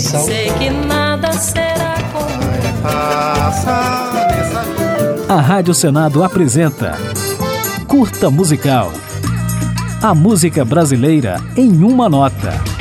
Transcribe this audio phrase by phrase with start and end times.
[0.00, 2.30] Sei que nada será como
[5.28, 6.96] A Rádio Senado apresenta
[7.86, 8.92] Curta Musical.
[10.02, 12.79] A música brasileira em uma nota.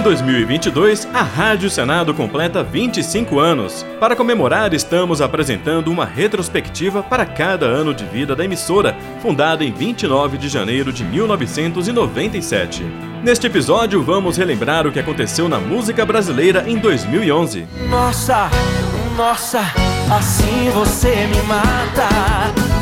[0.00, 3.84] Em 2022, a Rádio Senado completa 25 anos.
[4.00, 9.70] Para comemorar, estamos apresentando uma retrospectiva para cada ano de vida da emissora, fundada em
[9.70, 12.82] 29 de janeiro de 1997.
[13.22, 17.68] Neste episódio, vamos relembrar o que aconteceu na música brasileira em 2011.
[17.90, 18.48] Nossa,
[19.18, 19.60] nossa,
[20.10, 22.79] assim você me mata.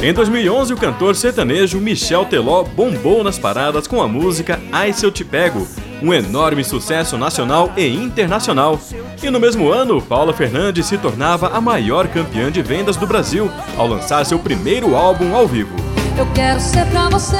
[0.00, 5.04] Em 2011, o cantor sertanejo Michel Teló bombou nas paradas com a música Ai Se
[5.04, 5.66] Eu Te Pego,
[6.00, 8.78] um enorme sucesso nacional e internacional.
[9.20, 13.50] E no mesmo ano, Paula Fernandes se tornava a maior campeã de vendas do Brasil
[13.76, 15.74] ao lançar seu primeiro álbum ao vivo.
[16.16, 17.36] Eu quero ser pra você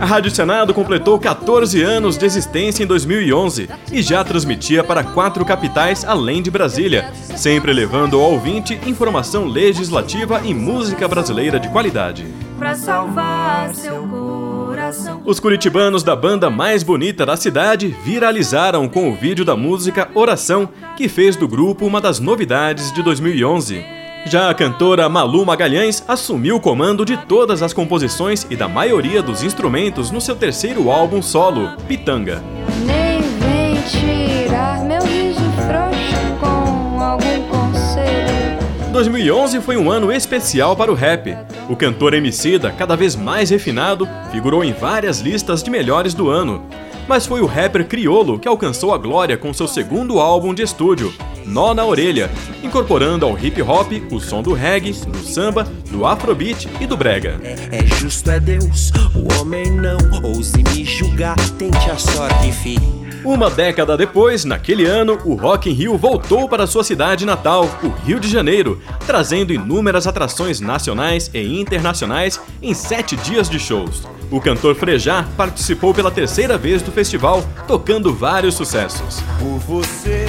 [0.00, 5.44] A Rádio Senado completou 14 anos de existência em 2011 e já transmitia para quatro
[5.44, 12.26] capitais além de Brasília, sempre levando ao ouvinte informação legislativa e música brasileira de qualidade.
[12.58, 15.20] pra salvar seu coração.
[15.26, 20.66] Os curitibanos da banda mais bonita da cidade viralizaram com o vídeo da música Oração,
[20.96, 23.84] que fez do grupo uma das novidades de 2011.
[24.26, 29.22] Já a cantora Malu Magalhães assumiu o comando de todas as composições e da maioria
[29.22, 32.42] dos instrumentos no seu terceiro álbum solo, Pitanga.
[39.00, 41.34] 2011 foi um ano especial para o rap.
[41.70, 46.66] O cantor Emicida, cada vez mais refinado, figurou em várias listas de melhores do ano.
[47.08, 51.14] Mas foi o rapper Criolo que alcançou a glória com seu segundo álbum de estúdio,
[51.46, 52.30] Nó na Orelha,
[52.62, 57.40] incorporando ao hip hop o som do reggae, do samba, do afrobeat e do brega.
[57.42, 63.09] É justo é Deus, o homem não ouse me julgar, tente a sorte, filho.
[63.24, 67.88] Uma década depois, naquele ano, o Rock in Rio voltou para sua cidade natal, o
[67.88, 74.08] Rio de Janeiro, trazendo inúmeras atrações nacionais e internacionais em sete dias de shows.
[74.30, 79.20] O cantor Frejá participou pela terceira vez do festival, tocando vários sucessos.
[79.38, 80.24] Por você,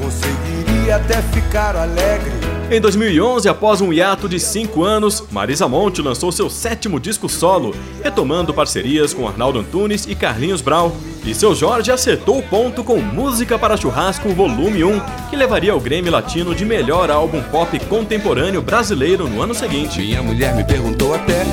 [0.00, 2.53] conseguiria até ficar alegre.
[2.74, 7.72] Em 2011, após um hiato de cinco anos, Marisa Monte lançou seu sétimo disco solo,
[8.02, 10.90] retomando parcerias com Arnaldo Antunes e Carlinhos Brau.
[11.24, 15.78] E seu Jorge acertou o ponto com Música para Churrasco Volume 1, que levaria o
[15.78, 20.00] Grêmio Latino de melhor álbum pop contemporâneo brasileiro no ano seguinte.
[20.00, 21.44] Minha mulher me perguntou até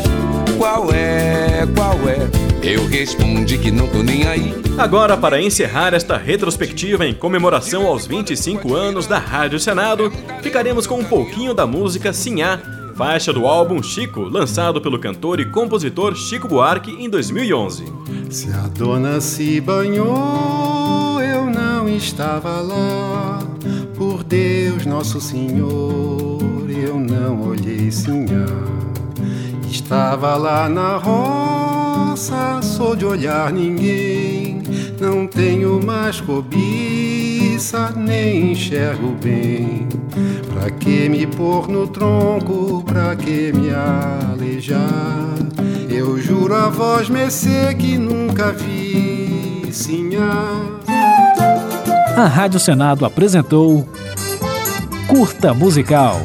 [0.57, 2.40] qual é, qual é.
[2.63, 4.53] Eu respondi que não tô nem aí.
[4.77, 10.11] Agora, para encerrar esta retrospectiva em comemoração aos 25 anos da Rádio Senado,
[10.43, 12.59] ficaremos com um pouquinho da música Sinhá,
[12.95, 17.85] faixa do álbum Chico, lançado pelo cantor e compositor Chico Buarque em 2011.
[18.29, 23.39] Se a dona se banhou, eu não estava lá.
[23.95, 28.45] Por Deus, Nosso Senhor, eu não olhei sinhá.
[29.67, 30.97] Estava lá na
[32.61, 34.61] sou de olhar ninguém.
[34.99, 39.87] Não tenho mais cobiça, nem enxergo bem.
[40.53, 45.35] Pra que me pôr no tronco, pra que me aleijar?
[45.89, 50.47] Eu juro a voz mercê que nunca vi sinhá.
[52.15, 53.87] A Rádio Senado apresentou
[55.07, 56.21] Curta Musical.